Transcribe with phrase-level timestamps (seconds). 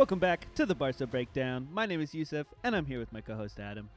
[0.00, 1.68] Welcome back to the Barca Breakdown.
[1.70, 3.90] My name is Yusuf, and I'm here with my co-host Adam.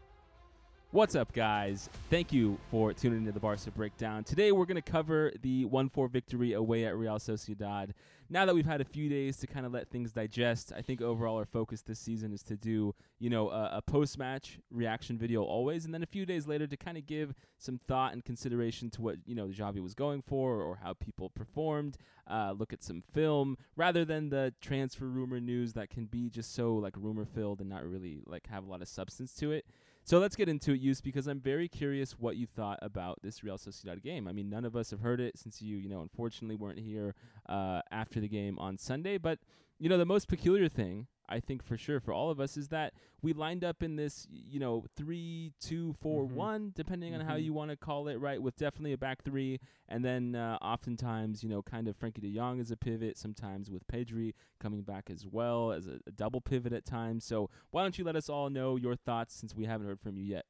[0.94, 1.90] What's up, guys?
[2.12, 4.24] Thank you for tuning into the Barca Breakdown.
[4.24, 7.94] Today, we're going to cover the 1 4 victory away at Real Sociedad.
[8.30, 11.02] Now that we've had a few days to kind of let things digest, I think
[11.02, 15.18] overall our focus this season is to do, you know, a, a post match reaction
[15.18, 18.24] video always, and then a few days later to kind of give some thought and
[18.24, 21.98] consideration to what, you know, Xavi was going for or how people performed,
[22.30, 26.54] uh, look at some film, rather than the transfer rumor news that can be just
[26.54, 29.66] so, like, rumor filled and not really, like, have a lot of substance to it.
[30.06, 33.42] So let's get into it, Use, because I'm very curious what you thought about this
[33.42, 34.28] Real Sociedad game.
[34.28, 37.16] I mean, none of us have heard it since you, you know, unfortunately weren't here
[37.48, 39.18] uh, after the game on Sunday.
[39.18, 39.40] But
[39.80, 42.68] you know, the most peculiar thing I think for sure for all of us is
[42.68, 46.32] that we lined up in this, you know, three, two, four, Mhm.
[46.32, 47.44] one, depending on how Mhm.
[47.44, 48.42] you want to call it, right?
[48.42, 52.34] With definitely a back three, and then uh, oftentimes, you know, kind of Frankie De
[52.36, 56.42] Jong as a pivot, sometimes with Pedri coming back as well as a, a double
[56.42, 57.24] pivot at times.
[57.24, 60.18] So why don't you let us all know your thoughts since we haven't heard from
[60.18, 60.46] you yet?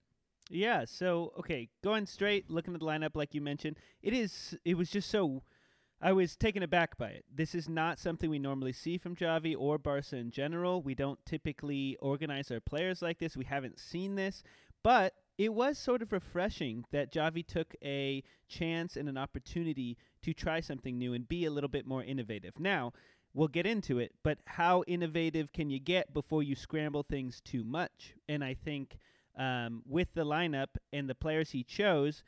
[0.50, 4.76] Yeah, so okay, going straight, looking at the lineup like you mentioned, it is it
[4.76, 5.44] was just so
[6.06, 7.24] I was taken aback by it.
[7.34, 10.82] This is not something we normally see from Xavi or Barca in general.
[10.82, 13.38] We don't typically organize our players like this.
[13.38, 14.44] We haven't seen this,
[14.84, 20.34] but it was sort of refreshing that Xavi took a chance and an opportunity to
[20.34, 22.60] try something new and be a little bit more innovative.
[22.60, 22.92] Now,
[23.34, 27.64] we'll get into it, but how innovative can you get before you scramble things too
[27.64, 28.14] much?
[28.28, 28.98] And I think
[29.38, 32.24] um, with the lineup and the players he chose,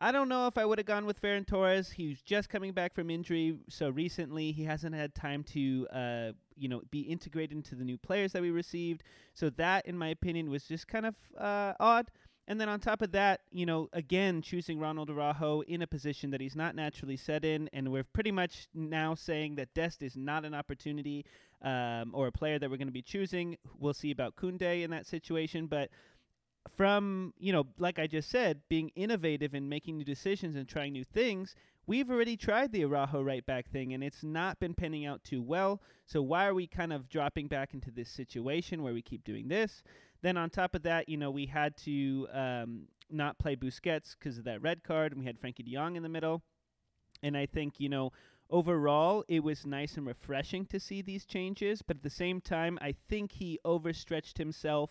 [0.00, 1.90] I don't know if I would have gone with Ferran Torres.
[1.90, 4.52] He's just coming back from injury so recently.
[4.52, 8.42] He hasn't had time to, uh, you know, be integrated into the new players that
[8.42, 9.02] we received.
[9.34, 12.12] So that, in my opinion, was just kind of uh, odd.
[12.46, 16.30] And then on top of that, you know, again, choosing Ronald Araujo in a position
[16.30, 20.16] that he's not naturally set in, and we're pretty much now saying that Dest is
[20.16, 21.26] not an opportunity
[21.60, 23.58] um, or a player that we're going to be choosing.
[23.78, 25.90] We'll see about Kounde in that situation, but
[26.76, 30.92] from you know like i just said being innovative and making new decisions and trying
[30.92, 31.54] new things
[31.88, 35.42] we've already tried the araujo right back thing and it's not been panning out too
[35.42, 35.80] well.
[36.06, 39.48] So why are we kind of dropping back into this situation where we keep doing
[39.48, 39.82] this?
[40.20, 44.36] Then on top of that you know we had to um, not play busquets because
[44.38, 46.42] of that red card and we had frankie de jong in the middle.
[47.22, 48.12] And i think you know
[48.50, 52.78] overall it was nice and refreshing to see these changes but at the same time
[52.80, 54.90] i think he overstretched himself.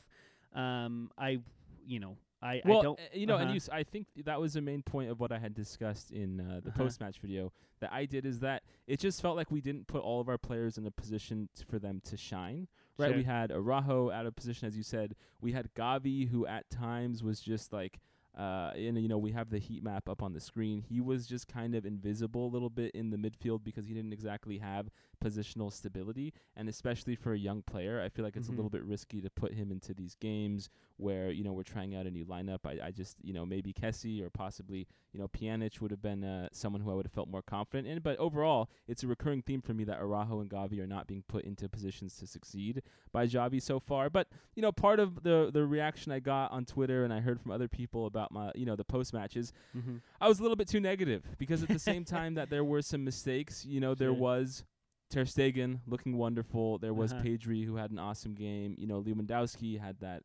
[0.55, 1.41] Um, I,
[1.87, 2.99] you know, I, well, I don't.
[2.99, 3.53] uh, you know, and uh-huh.
[3.53, 6.39] you, s- I think that was the main point of what I had discussed in
[6.39, 6.83] uh, the Uh-huh.
[6.83, 10.21] post-match video that I did is that it just felt like we didn't put all
[10.21, 12.67] of our players in a position t- for them to shine.
[12.99, 13.09] Right?
[13.09, 13.17] Sure.
[13.17, 15.15] We had Araujo out of position, as you said.
[15.41, 17.99] We had Gavi, who at times was just like.
[18.37, 20.83] Uh, and you know we have the heat map up on the screen.
[20.87, 24.13] He was just kind of invisible a little bit in the midfield because he didn't
[24.13, 24.91] exactly have
[25.25, 28.53] positional stability, and especially for a young player, I feel like it's Mhm.
[28.53, 31.95] a little bit risky to put him into these games where you know we're trying
[31.95, 32.59] out a new lineup.
[32.65, 36.23] I, I just you know maybe Kessie or possibly you know Pjanic would have been
[36.23, 37.99] uh, someone who I would have felt more confident in.
[37.99, 41.23] But overall, it's a recurring theme for me that Araujo and Gavi are not being
[41.27, 42.81] put into positions to succeed
[43.11, 44.09] by Xavi so far.
[44.09, 47.39] But you know part of the the reaction I got on Twitter and I heard
[47.39, 50.01] from other people about my you know the post matches, Mhm.
[50.19, 52.81] I was a little bit too negative because at the same time that there were
[52.81, 54.19] some mistakes, you know there Sure.
[54.19, 54.63] was.
[55.09, 56.79] Ter Stegen looking wonderful.
[56.79, 57.23] There was Uh-huh.
[57.23, 58.75] Pedri who had an awesome game.
[58.77, 60.23] You know, Lewandowski had that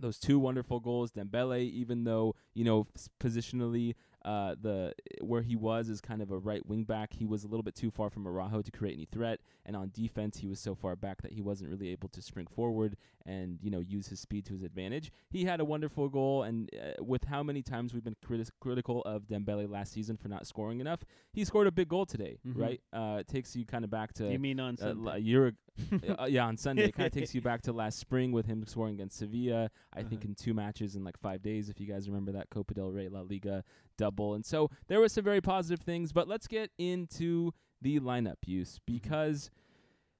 [0.00, 1.12] those two wonderful goals.
[1.12, 2.86] Dembele, even though you know
[3.20, 3.94] positionally,
[4.24, 4.92] uh, the
[5.22, 7.74] where he was is kind of a right wing back, he was a little bit
[7.74, 9.40] too far from Araujo to create any threat.
[9.66, 12.46] And on defense, he was so far back that he wasn't really able to spring
[12.46, 15.12] forward and you know use his speed to his advantage.
[15.30, 19.02] He had a wonderful goal, and uh, with how many times we've been criti- critical
[19.02, 21.00] of Dembele last season for not scoring enough,
[21.32, 22.38] he scored a big goal today.
[22.46, 22.58] Mhm.
[22.60, 22.80] Right?
[22.92, 25.20] Uh, it takes you kind of back to you mean on uh, l- a Sunday?
[25.20, 25.52] year
[26.18, 26.84] uh, yeah, on Sunday.
[26.84, 29.70] It kind of takes you back to last spring with him scoring against Sevilla.
[29.94, 30.28] I think Uh-huh.
[30.30, 33.08] in two matches in like five days, if you guys remember that Copa del Rey
[33.08, 33.64] La Liga
[33.96, 34.09] double.
[34.34, 37.52] And so there were some very positive things, but let's get into
[37.82, 38.92] the lineup use Mm-hmm.
[38.94, 39.50] because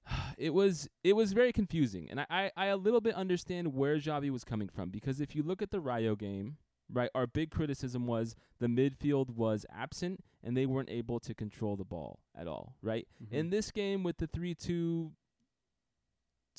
[0.39, 3.97] it was it was very confusing, and I, I I a little bit understand where
[3.97, 6.57] Xavi was coming from because if you look at the Rayo game.
[6.93, 11.77] Right, our big criticism was the midfield was absent and they weren't able to control
[11.77, 12.75] the ball at all.
[12.83, 13.31] Right, Mhm.
[13.33, 15.13] in this game with the three two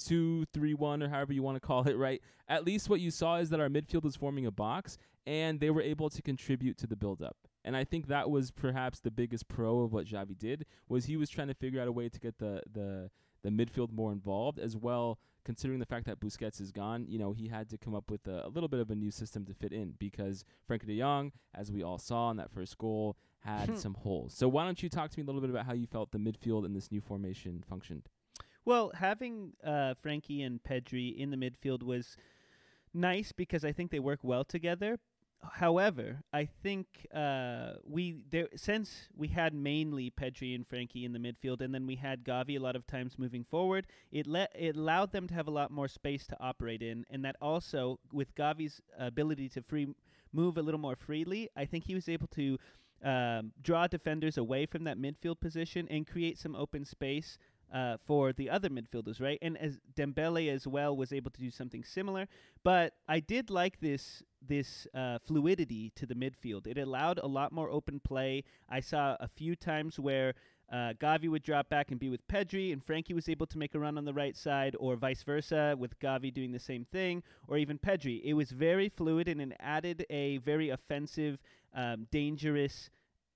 [0.04, 3.12] two three one or however you want to call it right at least what you
[3.12, 6.78] saw is that our midfield was forming a box and they were able to contribute
[6.78, 10.06] to the build up and i think that was perhaps the biggest pro of what
[10.06, 13.10] Xavi did was he was trying to figure out a way to get the the
[13.44, 17.34] the midfield more involved as well considering the fact that Busquets is gone, you know,
[17.34, 19.54] he had to come up with a, a little bit of a new system to
[19.54, 23.70] fit in because Frankie de Jong, as we all saw in that first goal, had
[23.70, 23.76] hmm.
[23.76, 24.34] some holes.
[24.34, 26.20] So why don't you talk to me a little bit about how you felt the
[26.20, 28.08] midfield in this new formation functioned?
[28.66, 32.18] Well, having uh, Frankie and Pedri in the midfield was
[32.94, 35.00] nice because I think they work well together.
[35.54, 41.20] However, I think uh, we there since we had mainly Pedri and Frankie in the
[41.20, 43.88] midfield, and then we had Gavi a lot of times moving forward.
[44.12, 47.26] It let it allowed them to have a lot more space to operate in, and
[47.26, 49.88] that also with Gavi's ability to free
[50.32, 52.58] move a little more freely, I think he was able to
[53.04, 57.38] um, draw defenders away from that midfield position and create some open space
[57.72, 59.40] uh, for the other midfielders, right?
[59.42, 62.28] And as Dembele as well was able to do something similar,
[62.64, 66.66] but I did like this this uh, fluidity to the midfield.
[66.66, 68.44] It allowed a lot more open play.
[68.70, 70.34] I saw a few times where.
[70.74, 73.76] Uh, Gavi would drop back and be with Pedri, and Frankie was able to make
[73.76, 77.24] a run on the right side, or vice versa, with Gavi doing the same thing,
[77.50, 78.22] or even Pedri.
[78.24, 81.40] It was very fluid and it added a very offensive,
[81.76, 82.90] um, dangerous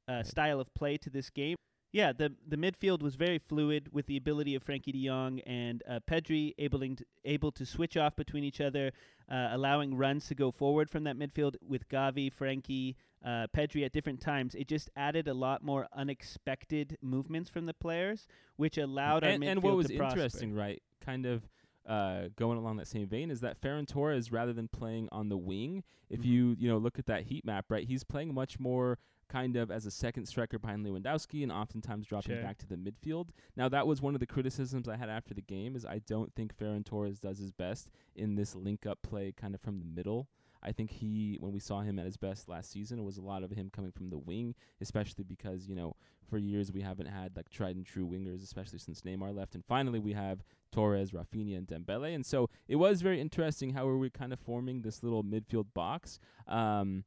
[0.08, 1.58] uh, style of play to this game.
[1.96, 5.82] Yeah, the the midfield was very fluid with the ability of Frankie De Jong and
[5.90, 8.92] uh, Pedri able to, able to switch off between each other,
[9.32, 13.94] uh, allowing runs to go forward from that midfield with Gavi, Frankie, uh, Pedri at
[13.94, 14.56] different times.
[14.56, 18.28] It just added a lot more unexpected movements from the players,
[18.58, 20.84] which allowed our and, midfield and what was interesting, right?
[21.00, 21.48] Kind of
[21.86, 25.38] uh, going along that same vein is that Ferran Torres, rather than playing on the
[25.38, 26.26] wing, if Mhm.
[26.26, 29.00] you you know look at that heat map, right, he's playing much more
[29.30, 32.44] kind of as a second striker behind Lewandowski and oftentimes dropping Sure.
[32.44, 33.30] back to the midfield.
[33.56, 36.34] Now that was one of the criticisms I had after the game is I don't
[36.36, 39.86] think Ferran Torres does his best in this link up play kind of from the
[39.86, 40.28] middle.
[40.64, 43.22] I think he, when we saw him at his best last season, it was a
[43.22, 45.96] lot of him coming from the wing, especially because, you know,
[46.28, 49.54] for years we haven't had like tried and true wingers, especially since Neymar left.
[49.54, 52.16] And finally we have Torres, Rafinha, and Dembele.
[52.16, 55.68] And so it was very interesting how we were kind of forming this little midfield
[55.76, 56.20] box.
[56.48, 57.04] Um,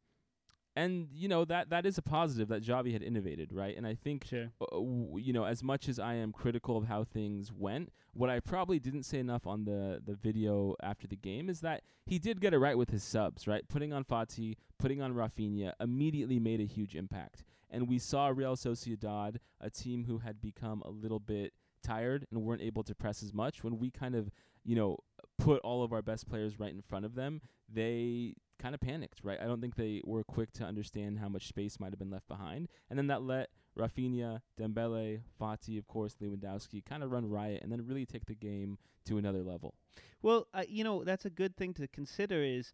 [0.83, 3.77] and you know that that is a positive that Xavi had innovated, right?
[3.77, 4.49] And I think Sure.
[4.61, 8.31] uh, w- you know, as much as I am critical of how things went, what
[8.31, 12.19] I probably didn't say enough on the the video after the game is that he
[12.19, 13.69] did get it right with his subs, right?
[13.69, 17.45] Putting on Fati, putting on Rafinha immediately made a huge impact.
[17.71, 21.53] And we saw Real Sociedad, a team who had become a little bit
[21.83, 24.31] tired and weren't able to press as much when we kind of,
[24.65, 24.99] you know,
[25.39, 29.21] put all of our best players right in front of them, they kind of panicked,
[29.23, 29.39] right?
[29.41, 32.29] I don't think they were quick to understand how much space might have been left
[32.29, 32.69] behind.
[32.91, 37.71] And then that let Rafinha, Dembele, Fati, of course, Lewandowski kind of run riot and
[37.71, 39.75] then really take the game to another level.
[40.23, 42.43] Well, uh, you know that's a good thing to consider.
[42.43, 42.73] Is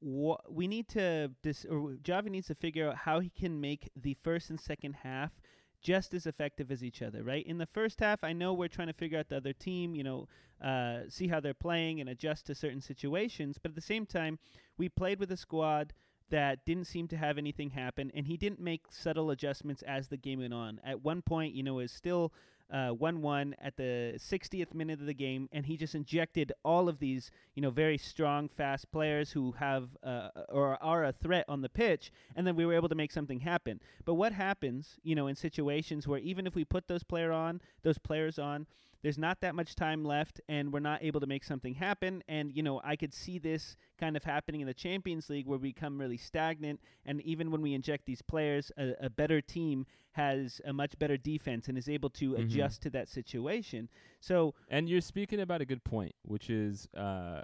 [0.00, 3.90] wha- we need to dis- or Xavi needs to figure out how he can make
[3.94, 5.32] the first and second half
[5.80, 7.22] just as effective as each other.
[7.22, 9.94] Right in the first half, I know we're trying to figure out the other team.
[9.94, 10.28] You know,
[10.62, 13.58] uh, see how they're playing and adjust to certain situations.
[13.60, 14.38] But at the same time,
[14.76, 15.92] we played with a squad
[16.30, 20.16] that didn't seem to have anything happen, and he didn't make subtle adjustments as the
[20.16, 20.80] game went on.
[20.84, 22.32] At one point, you know, was still
[22.72, 26.98] uh, 1-1 at the 60th minute of the game, and he just injected all of
[26.98, 31.62] these, you know, very strong, fast players who have uh, or are a threat on
[31.62, 33.80] the pitch, and then we were able to make something happen.
[34.04, 37.60] But what happens, you know, in situations where even if we put those player on,
[37.82, 38.66] those players on,
[39.02, 42.22] there's not that much time left, and we're not able to make something happen.
[42.28, 45.58] And you know, I could see this kind of happening in the Champions League, where
[45.58, 46.80] we become really stagnant.
[47.04, 51.16] And even when we inject these players, a, a better team has a much better
[51.16, 52.38] defense and is able to Mhm.
[52.44, 53.88] adjust to that situation.
[54.20, 57.42] So And you're speaking about a good point, which is uh,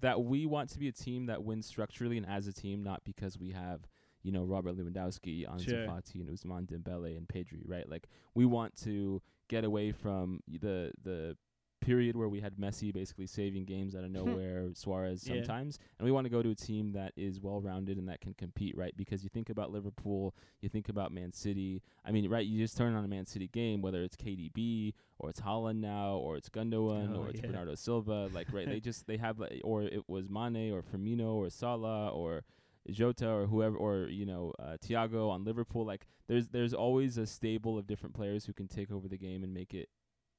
[0.00, 3.04] that we want to be a team that wins structurally and as a team, not
[3.04, 3.86] because we have,
[4.22, 5.84] you know, Robert Lewandowski, Ansu Sure.
[5.84, 7.88] Fati, and Ousmane Dembele and Pedri, right?
[7.88, 11.36] Like we want to get away from the the
[11.80, 15.36] period where we had Messi basically saving games out of nowhere, Suarez Yeah.
[15.36, 18.20] sometimes, and we want to go to a team that is well rounded and that
[18.20, 18.94] can compete, right?
[18.94, 21.82] Because you think about Liverpool, you think about Man City.
[22.04, 22.44] I mean, right?
[22.44, 26.16] You just turn on a Man City game, whether it's KDB or it's Haaland now,
[26.16, 27.46] or it's Gundogan, Oh, or it's yeah.
[27.46, 28.28] Bernardo Silva.
[28.34, 28.66] Like, right?
[28.68, 32.42] They just they have, like, or it was Mane or Firmino or Salah or
[32.88, 35.84] Jota or whoever, or you know, uh, Thiago on Liverpool.
[35.84, 39.42] Like, there's there's always a stable of different players who can take over the game
[39.42, 39.88] and make it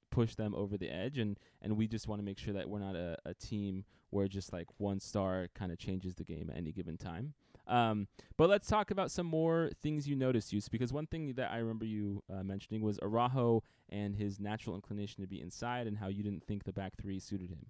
[0.10, 2.80] push them over the edge and and we just want to make sure that we're
[2.80, 6.58] not a, a team where just like one star kind of changes the game at
[6.58, 7.34] any given time
[7.68, 8.08] um,
[8.38, 11.58] but let's talk about some more things you noticed, Yus, because one thing that I
[11.58, 16.08] remember you uh, mentioning was Araujo and his natural inclination to be inside and how
[16.08, 17.68] you didn't think the back three suited him.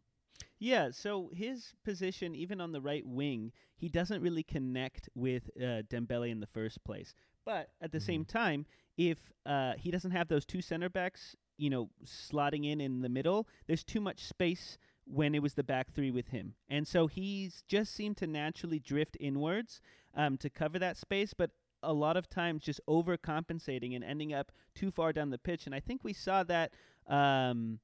[0.64, 5.82] Yeah, so his position, even on the right wing, he doesn't really connect with uh,
[5.90, 7.16] Dembele in the first place.
[7.44, 11.72] But at the same time, if uh, he doesn't have those two center backs, you
[11.72, 15.92] know, slotting in in the middle, there's too much space when it was the back
[15.96, 16.54] three with him.
[16.70, 19.82] And so he's just seemed to naturally drift inwards
[20.14, 21.50] um, to cover that space, but
[21.82, 25.66] a lot of times just overcompensating and ending up too far down the pitch.
[25.66, 26.72] And I think we saw that.
[27.08, 27.80] Um,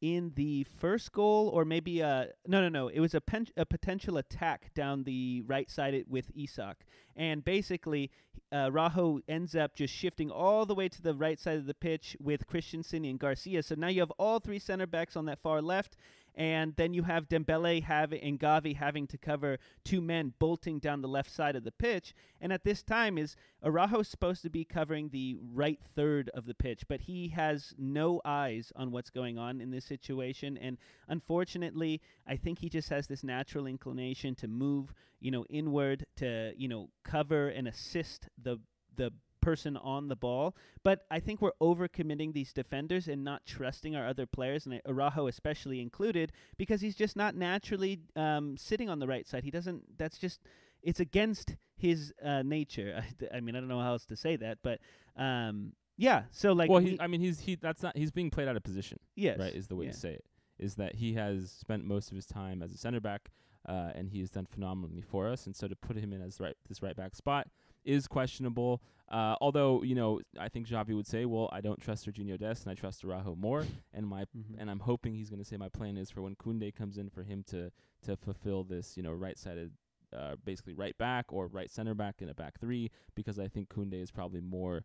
[0.00, 2.88] in the first goal, or maybe a no, no, no.
[2.88, 6.78] It was a, pen, a potential attack down the right side with Isak,
[7.16, 8.10] and basically
[8.52, 11.74] uh, Rajo ends up just shifting all the way to the right side of the
[11.74, 13.62] pitch with Christensen and Garcia.
[13.62, 15.96] So now you have all three center backs on that far left,
[16.34, 21.02] and then you have Dembele having and Gavi having to cover two men bolting down
[21.02, 22.14] the left side of the pitch.
[22.40, 26.54] And at this time is Araujo supposed to be covering the right third of the
[26.54, 30.56] pitch, but he has no eyes on what's going on in this situation.
[30.56, 36.06] And unfortunately, I think he just has this natural inclination to move, you know, inward
[36.16, 38.58] to, you know, cover and assist the
[38.96, 40.54] the person on the ball.
[40.82, 45.26] But I think we're overcommitting these defenders and not trusting our other players, and Araujo
[45.26, 49.44] especially included, because he's just not naturally um, sitting on the right side.
[49.44, 49.98] He doesn't.
[49.98, 50.40] That's just.
[50.82, 53.04] It's against his uh, nature.
[53.34, 54.80] I mean, I don't know how else to say that, but
[55.16, 56.22] um, yeah.
[56.30, 57.56] So like, well, we- he, I mean, he's he.
[57.56, 57.96] That's not.
[57.96, 58.98] He's being played out of position.
[59.14, 59.92] yes, right is the way yeah.
[59.92, 60.24] to say it
[60.60, 63.30] is that he has spent most of his time as a center back
[63.68, 66.40] uh, and he has done phenomenally for us and so to put him in as
[66.40, 67.46] right this right back spot
[67.84, 72.06] is questionable uh, although you know I think Xavi would say well I don't trust
[72.06, 74.56] Serginho Dest and I trust Araujo more and my Mhm.
[74.58, 77.10] and I'm hoping he's going to say my plan is for when Kounde comes in
[77.10, 77.70] for him to
[78.02, 79.72] to fulfill this you know right sided
[80.16, 83.68] uh, basically right back or right center back in a back three because I think
[83.68, 84.84] Kounde is probably more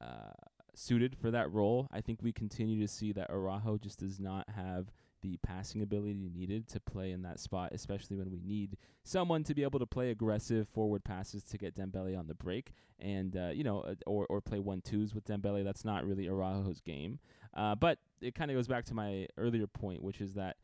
[0.00, 0.32] uh,
[0.74, 1.88] suited for that role.
[1.92, 4.90] I think we continue to see that Araujo just does not have
[5.28, 9.54] the passing ability needed to play in that spot, especially when we need someone to
[9.54, 13.50] be able to play aggressive forward passes to get Dembele on the break, and uh,
[13.52, 15.64] you know, uh, or or play one twos with Dembele.
[15.64, 17.18] That's not really Araujo's game.
[17.54, 20.56] Uh, but it kind of goes back to my earlier point, which is that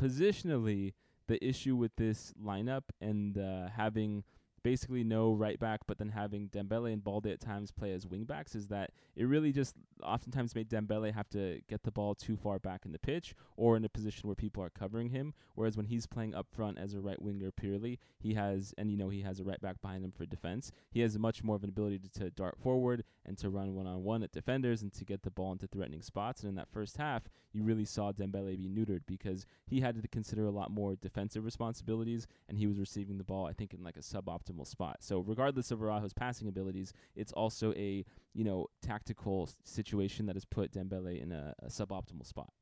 [0.00, 0.92] positionally,
[1.28, 4.22] the issue with this lineup and uh, having
[4.66, 8.24] basically no right back, but then having Dembele and Balde at times play as wing
[8.24, 12.36] backs is that it really just oftentimes made Dembele have to get the ball too
[12.36, 15.34] far back in the pitch or in a position where people are covering him.
[15.54, 18.96] Whereas when he's playing up front as a right winger purely, he has and you
[18.96, 20.72] know he has a right back behind him for defense.
[20.90, 23.86] He has much more of an ability to, to dart forward and to run one
[23.86, 26.42] on one at defenders and to get the ball into threatening spots.
[26.42, 30.08] And in that first half, you really saw Dembele be neutered because he had to
[30.08, 33.82] consider a lot more defensive responsibilities and he was receiving the ball I think in
[33.82, 34.98] like a suboptimal spot.
[35.00, 40.44] So regardless of Araujo's passing abilities, it's also a you know tactical situation that has
[40.44, 42.52] put Dembele in a, a suboptimal spot.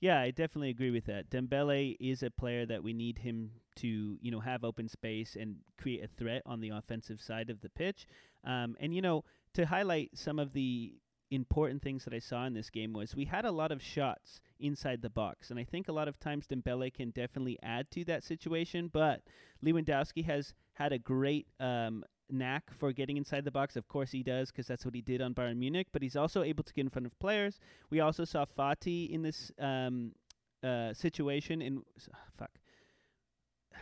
[0.00, 1.30] Yeah, I definitely agree with that.
[1.30, 5.56] Dembele is a player that we need him to, you know, have open space and
[5.78, 8.06] create a threat on the offensive side of the pitch.
[8.44, 9.24] Um, and you know,
[9.54, 10.94] to highlight some of the
[11.30, 14.40] important things that I saw in this game was we had a lot of shots
[14.60, 18.04] inside the box, and I think a lot of times Dembele can definitely add to
[18.04, 18.88] that situation.
[18.92, 19.22] But
[19.64, 23.76] Lewandowski has had a great um, knack for getting inside the box.
[23.76, 25.88] Of course, he does because that's what he did on Bayern Munich.
[25.92, 27.58] But he's also able to get in front of players.
[27.90, 30.12] We also saw Fati in this um,
[30.62, 31.62] uh, situation.
[31.62, 31.82] In
[32.38, 32.50] fuck,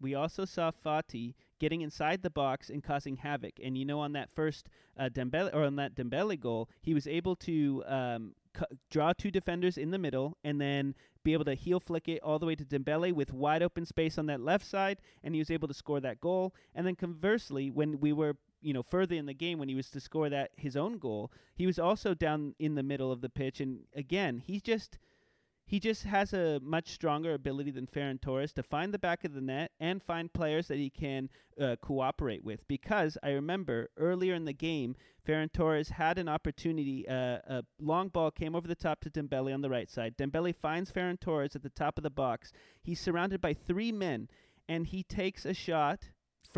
[0.00, 3.54] we also saw Fati getting inside the box and causing havoc.
[3.62, 4.68] And you know, on that first
[4.98, 9.30] uh, Dembele or on that Dembele goal, he was able to um, cu- draw two
[9.30, 10.94] defenders in the middle and then
[11.28, 14.16] be able to heel flick it all the way to Dembele with wide open space
[14.16, 16.54] on that left side, and he was able to score that goal.
[16.74, 19.90] And then conversely, when we were you know further in the game when he was
[19.90, 23.28] to score that his own goal, he was also down in the middle of the
[23.28, 24.98] pitch, and again he's just
[25.68, 29.34] he just has a much stronger ability than Ferran Torres to find the back of
[29.34, 31.28] the net and find players that he can
[31.60, 32.66] uh, cooperate with.
[32.66, 34.96] Because I remember earlier in the game,
[35.26, 37.06] Ferran Torres had an opportunity.
[37.06, 40.16] Uh, a long ball came over the top to Dembele on the right side.
[40.16, 42.50] Dembele finds Ferran Torres at the top of the box.
[42.82, 44.30] He's surrounded by three men,
[44.70, 46.08] and he takes a shot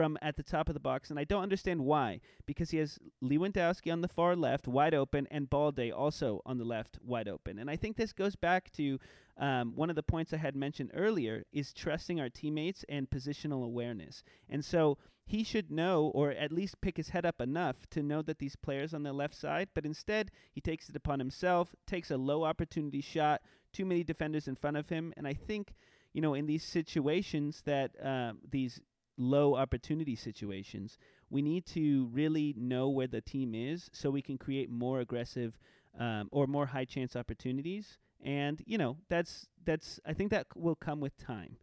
[0.00, 2.20] from at the top of the box, and I don't understand why.
[2.46, 6.64] Because he has Lewandowski on the far left, wide open, and Balde also on the
[6.64, 7.58] left, wide open.
[7.58, 8.98] And I think this goes back to
[9.36, 13.62] um, one of the points I had mentioned earlier is trusting our teammates and positional
[13.62, 14.22] awareness.
[14.48, 18.22] And so he should know, or at least pick his head up enough to know
[18.22, 19.68] that these players on the left side.
[19.74, 23.42] But instead, he takes it upon himself, takes a low opportunity shot,
[23.74, 25.74] too many defenders in front of him, and I think.
[26.12, 28.80] You know, in these situations that um, these
[29.20, 30.98] low opportunity situations,
[31.28, 35.58] we need to really know where the team is so we can create more aggressive
[35.98, 37.98] um, or more high chance opportunities.
[38.24, 41.56] And you know, that's that's I think that will come with time.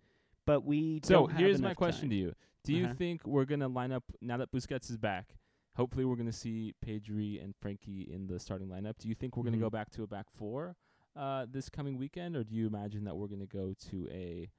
[0.46, 2.10] But we So don't have here's my question time.
[2.12, 2.34] to you:
[2.64, 2.94] Do you Uh-huh.
[2.98, 5.36] think we're gonna line up now that Busquets is back?
[5.76, 8.98] Hopefully, we're gonna see Pedri and Frankie in the starting lineup.
[8.98, 9.48] Do you think we're Mhm.
[9.48, 10.76] gonna go back to a back four
[11.16, 14.50] uh, this coming weekend, or do you imagine that we're gonna go to a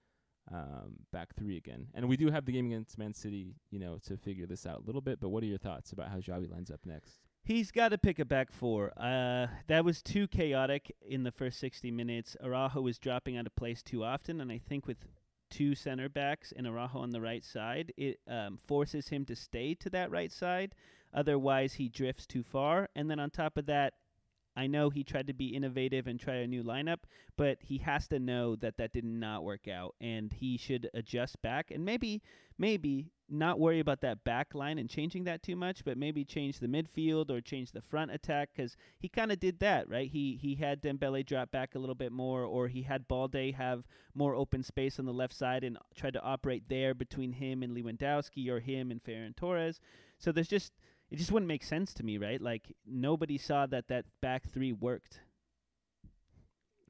[0.53, 1.89] um, back three again?
[1.95, 4.81] And we do have the game against Man City, you know, to figure this out
[4.83, 5.21] a little bit.
[5.21, 7.21] But what are your thoughts about how Xavi lines up next?
[7.45, 8.93] He's got to pick a back four.
[8.97, 12.37] Uh, that was too chaotic in the first 60 minutes.
[12.43, 14.99] Araujo was dropping out of place too often, and I think with
[15.51, 19.75] two center backs and Araujo on the right side, it um, forces him to stay
[19.77, 20.75] to that right side.
[21.15, 22.89] Otherwise, he drifts too far.
[22.95, 23.95] And then on top of that,
[24.59, 27.05] I know he tried to be innovative and try a new lineup,
[27.37, 31.41] but he has to know that that did not work out, and he should adjust
[31.43, 32.23] back and maybe,
[32.59, 36.59] maybe not worry about that back line and changing that too much, but maybe change
[36.59, 40.11] the midfield or change the front attack because he kind of did that, right?
[40.11, 43.87] He he had Dembele drop back a little bit more, or he had Balde have
[44.13, 47.77] more open space on the left side and tried to operate there between him and
[47.77, 49.79] Lewandowski or him and Ferran Torres.
[50.19, 50.73] So there's just
[51.11, 52.41] it just wouldn't make sense to me, right?
[52.41, 55.21] Like nobody saw that that back three worked.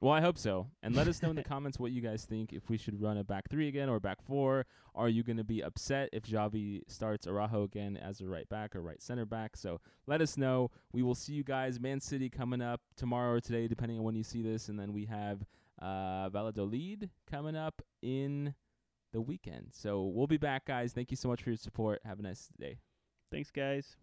[0.01, 0.67] Well, I hope so.
[0.81, 2.53] And let us know in the comments what you guys think.
[2.53, 5.43] If we should run a back three again or back four, are you going to
[5.43, 9.57] be upset if Xavi starts Araujo again as a right back or right center back?
[9.57, 10.71] So let us know.
[10.93, 11.79] We will see you guys.
[11.79, 14.93] Man City coming up tomorrow or today, depending on when you see this, and then
[14.93, 15.45] we have
[15.81, 18.53] uh, Valladolid coming up in
[19.11, 19.67] the weekend.
[19.73, 20.93] So we'll be back, guys.
[20.93, 21.99] Thank you so much for your support.
[22.05, 22.77] Have a nice day.
[23.31, 23.97] Thanks, guys.